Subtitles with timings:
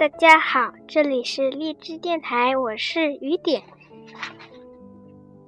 [0.00, 3.62] 大家好，这里是荔枝电台，我是雨点。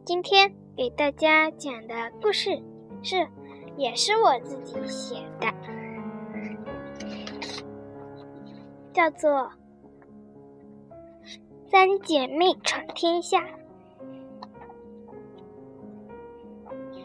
[0.05, 2.63] 今天给大家讲的故事
[3.03, 3.27] 是，
[3.79, 5.47] 也是我自己写的，
[8.93, 9.31] 叫做
[11.71, 13.41] 《三姐妹闯天下》，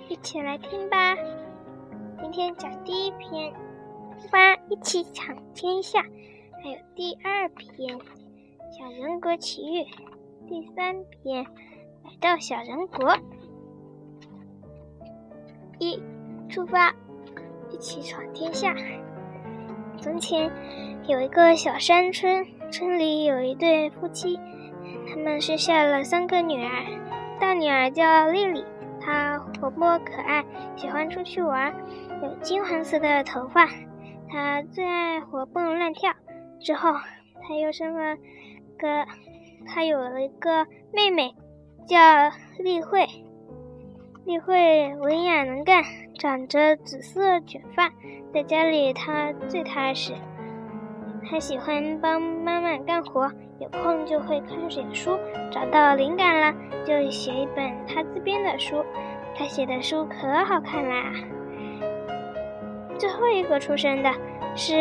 [0.10, 1.16] 一起来听吧。
[2.22, 3.54] 今天讲第一篇，
[4.34, 6.04] 吧，一起闯天下。
[6.64, 7.98] 还有第二篇
[8.72, 9.84] 《小人国奇遇》，
[10.48, 11.46] 第三篇
[12.04, 13.10] 《来到小人国》。
[15.80, 16.02] 一
[16.50, 16.94] 出发，
[17.70, 18.76] 一起闯天下。
[20.00, 20.52] 从前
[21.08, 24.40] 有一个小山村，村里有一对夫妻，
[25.08, 26.70] 他们生下了三个女儿。
[27.40, 28.66] 大女儿叫丽丽，
[29.00, 30.44] 她活泼可爱，
[30.76, 31.72] 喜欢出去玩，
[32.24, 33.68] 有金黄色的头发，
[34.28, 36.12] 她最爱活蹦乱跳。
[36.60, 36.94] 之后，
[37.42, 38.16] 他又生了
[38.78, 39.06] 个，
[39.66, 41.34] 他有了一个妹妹，
[41.88, 41.98] 叫
[42.60, 43.08] 丽慧。
[44.26, 45.84] 丽慧文雅能干，
[46.20, 47.90] 长着紫色卷发，
[48.34, 50.14] 在家里她最踏实。
[51.30, 55.18] 她喜欢帮妈妈干活，有空就会看点书，
[55.50, 56.54] 找到灵感了
[56.86, 58.84] 就写一本她自编的书。
[59.34, 61.14] 她写的书可好看啦！
[62.98, 64.12] 最后一个出生的。
[64.58, 64.74] 是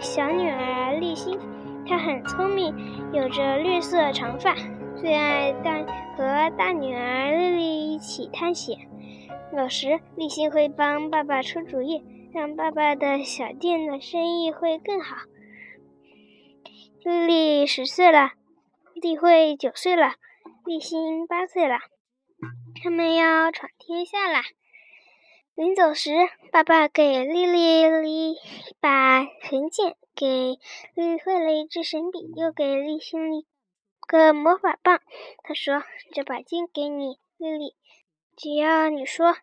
[0.00, 1.38] 小女儿丽欣，
[1.86, 2.74] 她很聪明，
[3.12, 4.56] 有着绿色长发，
[5.00, 5.78] 最爱大
[6.16, 8.76] 和大女儿丽丽一起探险。
[9.56, 12.02] 有时丽欣会帮爸爸出主意，
[12.34, 15.16] 让爸爸的小店的生意会更好。
[17.04, 18.32] 丽丽十岁了，
[19.00, 20.14] 丽慧九岁了，
[20.66, 21.78] 丽欣八岁了，
[22.82, 24.42] 他们要闯天下啦！
[25.60, 26.10] 临走时，
[26.50, 28.38] 爸爸给丽丽一
[28.80, 30.58] 把神剑，给
[30.94, 33.46] 丽慧了一支神笔，又给丽心一
[34.06, 35.02] 个魔法棒。
[35.42, 35.82] 他说
[36.14, 37.74] ：“这把剑给你，丽丽，
[38.38, 39.36] 只要你说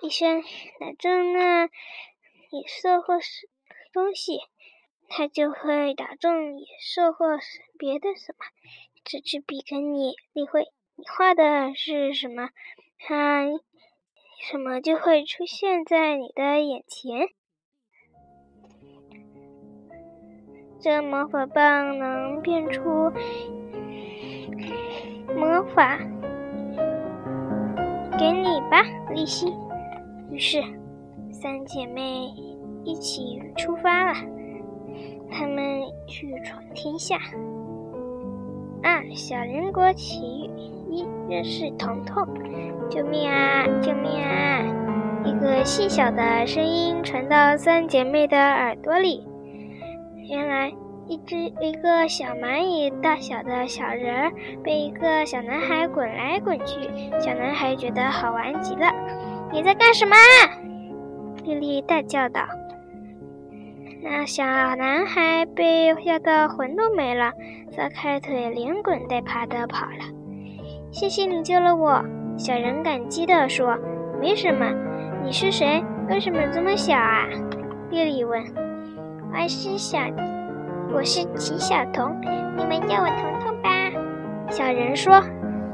[0.00, 0.44] 一声
[0.78, 3.48] 打中那野兽或是
[3.92, 4.38] 东西，
[5.08, 7.36] 它就会打中野兽或
[7.76, 8.46] 别的什么。
[9.02, 12.50] 这支笔给你，丽慧，你画的是什么？
[12.96, 13.48] 它。”
[14.42, 17.28] 什么就会出现在你的眼前？
[20.80, 22.80] 这魔法棒能变出
[25.36, 25.98] 魔法，
[28.18, 28.82] 给你吧，
[29.14, 29.52] 丽西。
[30.30, 30.62] 于是，
[31.30, 32.32] 三姐妹
[32.82, 34.14] 一起出发了，
[35.30, 37.18] 她们去闯天下。
[39.14, 42.26] 小人国奇遇一认识彤彤，
[42.88, 43.66] 救命啊！
[43.82, 44.62] 救命啊！
[45.24, 49.26] 一个细小的声音传到三姐妹的耳朵里。
[50.28, 50.72] 原来，
[51.08, 54.32] 一只一个小蚂蚁大小的小人儿
[54.62, 56.88] 被一个小男孩滚来滚去，
[57.20, 58.92] 小男孩觉得好玩极了。
[59.52, 60.14] 你在干什么？
[61.44, 62.42] 丽丽大叫道。
[64.02, 67.32] 那小男孩被吓得魂都没了，
[67.70, 70.04] 撒开腿连滚带爬的跑了。
[70.90, 72.02] 谢谢你救了我，
[72.38, 73.76] 小人感激地说。
[74.18, 74.66] 没什么，
[75.22, 75.82] 你是谁？
[76.08, 77.26] 为什么这么小啊？
[77.90, 78.42] 丽丽问。
[79.32, 79.98] 我是小，
[80.92, 82.18] 我是齐小彤，
[82.56, 83.70] 你们叫我彤彤吧。
[84.48, 85.22] 小人说。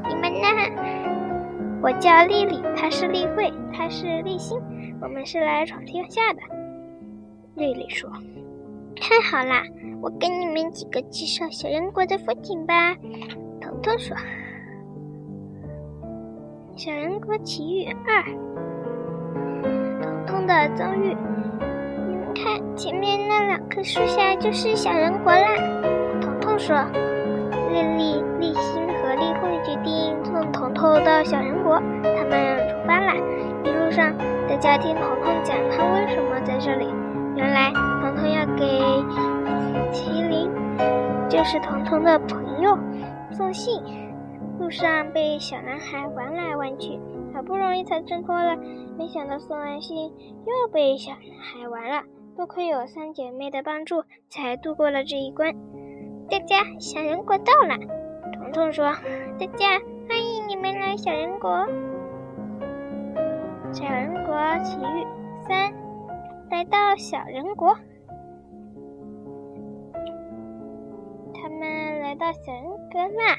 [0.09, 0.47] 你们呢？
[1.81, 4.57] 我叫丽丽，她是丽慧，她是丽心，
[5.01, 6.39] 我们是来闯天下的。
[7.57, 8.07] 丽丽说
[9.01, 9.63] ：“太好啦，
[9.99, 12.95] 我给你们几个介绍小人国的风景吧。”
[13.59, 14.15] 彤彤说
[16.77, 18.23] ：“小人国奇遇二，
[20.03, 21.17] 彤彤的遭遇。
[22.07, 25.47] 你们看，前面那两棵树下就是小人国啦。”
[26.21, 26.77] 彤彤说
[27.73, 33.15] ：“丽丽、丽心和丽慧决定送彤彤到小人国，他们出发啦。
[33.63, 34.15] 一路上，
[34.47, 36.85] 大家听彤彤讲他为什么在这里。”
[37.37, 38.65] 原来彤彤要给
[39.91, 40.49] 麒麟，
[41.29, 42.75] 就是彤彤的朋友
[43.31, 43.79] 送信，
[44.59, 46.99] 路上被小男孩玩来玩去，
[47.35, 48.57] 好不容易才挣脱了，
[48.97, 50.11] 没想到送完信
[50.47, 52.01] 又被小男孩玩了。
[52.35, 55.53] 多亏有三姐妹的帮助，才度过了这一关。
[56.31, 57.77] 大家，小人国到了！
[58.33, 58.85] 彤彤说
[59.39, 59.79] ：“大家
[60.09, 61.67] 欢迎你们来小人国。”
[63.71, 65.05] 小人国奇遇
[65.47, 65.86] 三。
[66.49, 67.75] 来到小人国，
[71.33, 73.37] 他们来到小人国啦。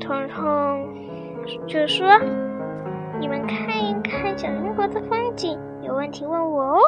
[0.00, 2.08] 彤彤就说
[3.20, 6.80] ：“你们看一看小人国的风景，有问题问我哦。”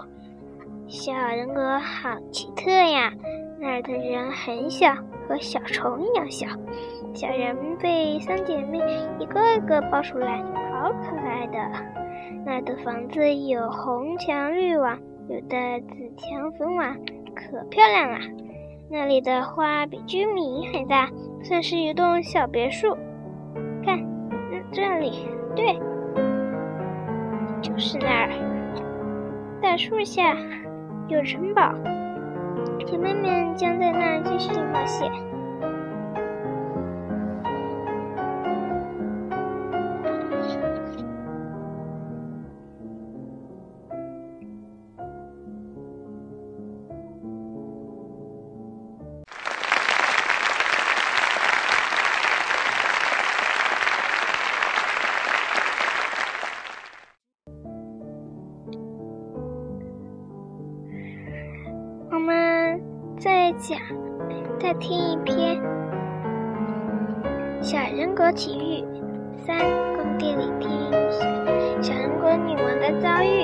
[0.89, 3.13] 小人国好奇特呀！
[3.59, 4.95] 那儿的人很小，
[5.29, 6.47] 和小虫一样小。
[7.13, 8.79] 小人被三姐妹
[9.19, 11.59] 一个个抱出来，好可爱的。
[12.45, 14.97] 那的房子有红墙绿瓦，
[15.29, 16.95] 有的紫墙粉瓦，
[17.35, 18.19] 可漂亮了。
[18.89, 21.11] 那里的花比居民还大，
[21.43, 22.97] 算是一栋小别墅。
[23.85, 23.99] 看，
[24.71, 25.79] 这里，对，
[27.61, 28.31] 就是那儿，
[29.61, 30.37] 大树下。
[31.09, 31.73] 有城堡，
[32.85, 35.09] 姐妹们将在那儿继续冒险。
[63.69, 63.77] 讲，
[64.61, 65.61] 再听一篇
[67.61, 68.85] 《小人国奇遇
[69.45, 69.59] 三
[69.97, 70.71] 宫殿里听
[71.83, 73.43] 小人国女王的遭遇》。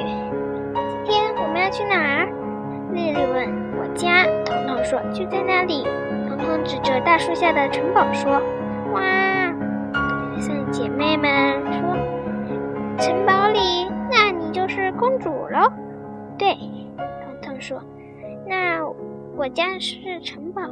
[1.04, 2.28] 今天我们要去哪儿？
[2.92, 3.50] 丽丽问。
[3.80, 4.24] 我家。
[4.44, 5.82] 彤彤说就在那里。
[6.28, 8.40] 彤彤指着大树下的城堡说
[8.94, 9.02] ：“哇！”
[10.38, 11.30] 三姐妹们
[11.72, 11.96] 说
[12.96, 15.68] ：“城堡里，那你就是公主喽？”
[16.38, 16.54] 对，
[16.96, 17.82] 彤彤说
[18.46, 18.80] ：“那。”
[19.36, 20.62] 我家是城堡。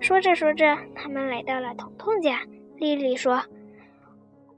[0.00, 2.40] 说着说着，他们来到了彤彤家。
[2.76, 3.42] 丽丽说：“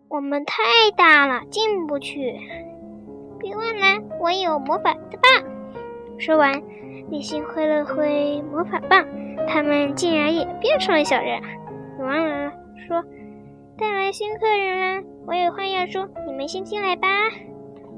[0.08, 0.62] 我们太
[0.96, 2.40] 大了，进不去。
[3.38, 5.52] 别忘了，我有魔法的棒。”
[6.19, 6.62] 说完，
[7.10, 9.06] 李欣挥了挥魔法棒，
[9.46, 11.42] 他们竟然也变成了小人。
[11.98, 12.52] 女王来了，
[12.86, 13.04] 说
[13.76, 17.08] ：“带来新客人了，我有话要说，你们先进来吧。”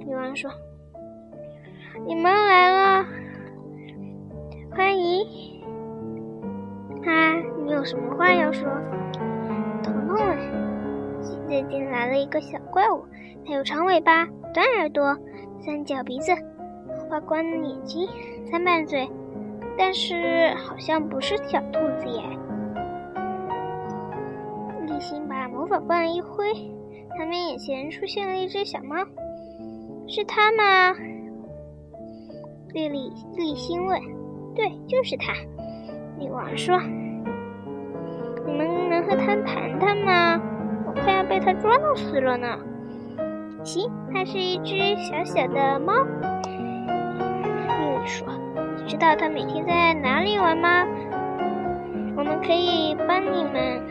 [0.05, 0.51] 女王说
[2.07, 3.07] ：“你们来了。”
[7.05, 7.35] 啊，
[7.65, 8.69] 你有什么话要说？
[9.83, 10.17] 彤彤，
[11.23, 13.05] 现在进来了一个小怪物，
[13.47, 15.17] 它有长尾巴、短耳朵、
[15.61, 16.33] 三角鼻子、
[17.09, 18.09] 发光的眼睛、
[18.51, 19.09] 三瓣嘴，
[19.79, 22.23] 但是好像不是小兔子耶。
[24.87, 26.53] 立心把魔法棒一挥，
[27.17, 28.97] 他们眼前出现了一只小猫，
[30.09, 30.95] 是它吗？
[32.73, 34.16] 丽丽立心问。
[34.57, 35.35] 对，就是他。
[36.19, 36.81] 女王说
[38.47, 40.41] ：“你们能和他谈谈吗？
[40.87, 42.59] 我快要被他抓死了呢。”
[43.63, 45.93] 行，它是一只小小的猫。
[46.43, 48.27] 丽丽说
[48.79, 50.87] ：“你知道它每天在哪里玩吗？
[52.17, 53.83] 我们可以帮你们，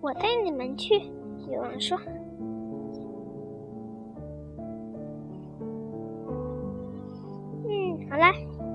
[0.00, 0.96] 我带你们去。”
[1.48, 1.98] 女王说。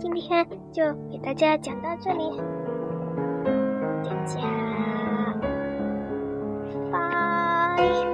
[0.04, 2.38] 今天就给大家讲到这里，
[4.04, 4.38] 大家
[6.92, 7.00] 拜
[7.78, 8.13] 拜。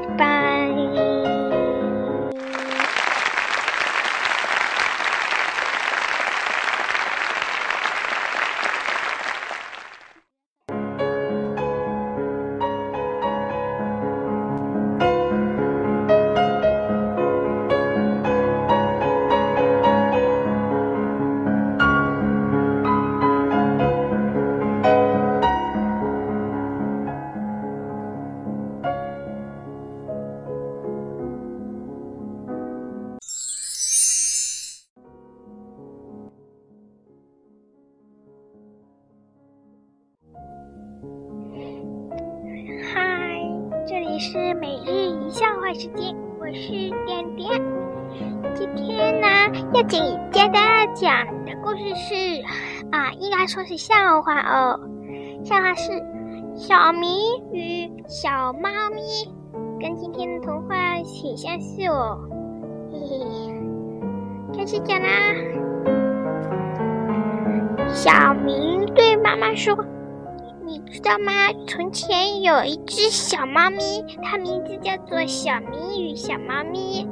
[44.19, 46.71] 是每日一笑话时间，我是
[47.05, 47.49] 点点。
[48.53, 49.27] 今天呢，
[49.73, 49.97] 要给
[50.33, 52.13] 大家讲的故事是
[52.91, 54.77] 啊，应该说是笑话哦。
[55.45, 55.89] 笑话是
[56.53, 57.09] 小明
[57.53, 59.01] 与小猫咪，
[59.79, 62.19] 跟今天的童话挺相似哦。
[62.91, 65.07] 嘿嘿，开始讲啦。
[67.87, 69.73] 小明对妈妈说。
[70.91, 71.31] 知道吗？
[71.67, 77.07] 从前有一只小猫咪，它名字叫做小明与小猫咪。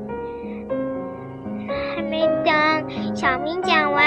[1.95, 4.03] 还没等小明讲完，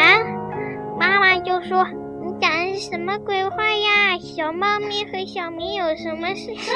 [0.98, 1.86] 妈妈就说
[2.24, 4.18] ：“你讲的是什么鬼话呀？
[4.18, 6.74] 小猫咪和小明有什么事情？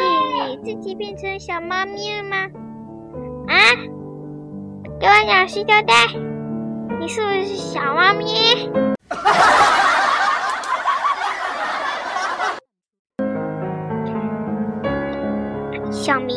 [0.49, 2.49] 你自己变成小猫咪了吗？”
[3.49, 3.55] 啊！
[5.01, 5.95] 给我老实交代，
[7.01, 8.94] 你是不是小猫咪？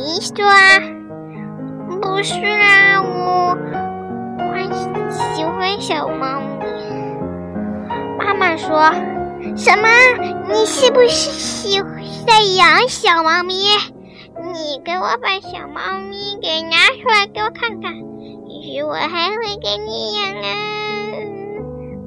[0.07, 0.39] 小明说
[2.01, 3.57] ：“不是啊，我
[4.39, 4.55] 我
[5.11, 6.65] 喜欢小猫咪。
[8.17, 8.89] 妈妈说
[9.57, 9.89] ：“什么？
[10.47, 11.81] 你是不是喜
[12.25, 13.53] 在养小猫咪？
[14.53, 17.93] 你给我把小猫咪给拿出来给我看看，
[18.47, 20.47] 也许我还会给你养啊。”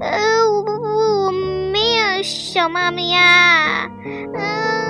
[0.00, 0.86] 呃，我不不，
[1.26, 1.30] 我
[1.70, 3.90] 没有小猫咪呀。
[4.06, 4.89] 嗯，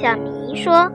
[0.00, 0.90] 小迷说。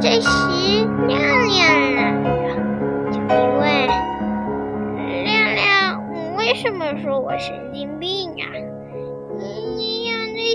[0.00, 0.28] 这时，
[1.06, 2.02] 亮亮来
[2.34, 2.50] 了，
[3.12, 3.62] 就提问
[5.24, 5.62] ：“亮亮，
[6.12, 8.50] 你为什么说我神经病啊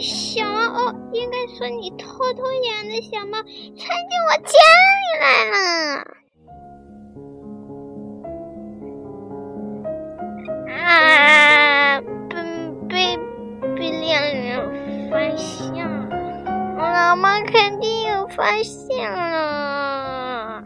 [0.01, 4.53] 小猫哦，应该说你偷偷养的小猫窜进我家
[5.03, 5.57] 里来了，
[10.73, 12.01] 啊！
[12.29, 12.35] 被
[12.87, 13.17] 被
[13.75, 14.07] 被亮
[14.43, 14.45] 亮
[15.09, 15.87] 发现了，
[16.77, 20.63] 老妈肯定有发现了。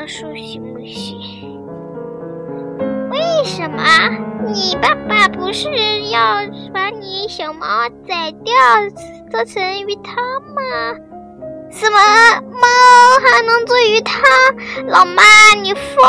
[0.00, 1.60] 爸爸说行不行？
[3.10, 3.82] 为什么？
[4.46, 5.68] 你爸爸不是
[6.08, 6.36] 要
[6.72, 7.66] 把你小猫
[8.08, 8.54] 宰掉
[9.30, 10.16] 做成鱼汤
[10.54, 10.62] 吗？
[11.70, 11.98] 什么
[12.50, 12.66] 猫
[13.20, 14.22] 还能做鱼汤？
[14.86, 15.22] 老妈，
[15.60, 16.02] 你疯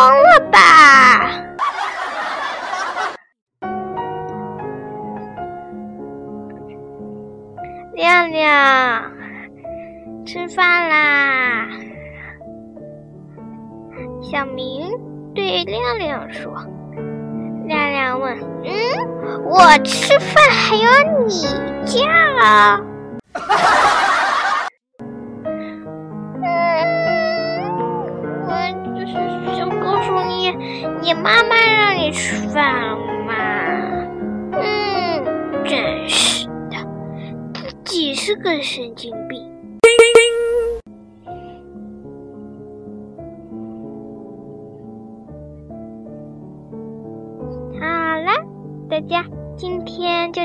[15.33, 16.53] 对亮亮说
[17.65, 20.89] ：“亮亮问，嗯，我吃饭还要
[21.25, 21.29] 你
[21.85, 22.01] 叫？
[26.43, 26.47] 嗯，
[28.45, 28.50] 我
[28.93, 29.13] 就是
[29.55, 30.51] 想告诉你，
[31.01, 33.33] 你妈妈让你吃饭了吗？
[34.53, 36.75] 嗯，真是的，
[37.53, 39.13] 自己是个神经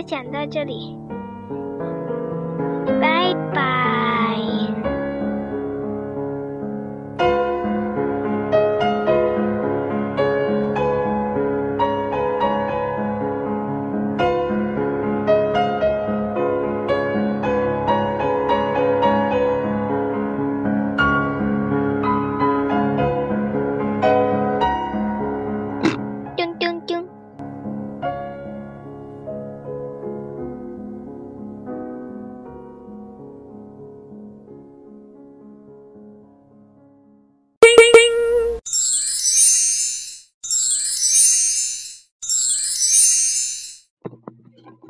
[0.07, 0.97] 讲到这里，
[3.01, 3.76] 拜拜。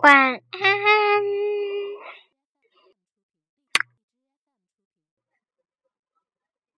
[0.06, 0.45] 晚安。